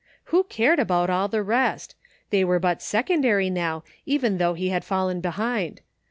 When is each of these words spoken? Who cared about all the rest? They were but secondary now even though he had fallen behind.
Who 0.33 0.45
cared 0.45 0.79
about 0.79 1.11
all 1.11 1.27
the 1.27 1.43
rest? 1.43 1.93
They 2.31 2.43
were 2.43 2.57
but 2.57 2.81
secondary 2.81 3.51
now 3.51 3.83
even 4.07 4.39
though 4.39 4.55
he 4.55 4.69
had 4.69 4.83
fallen 4.83 5.21
behind. 5.21 5.81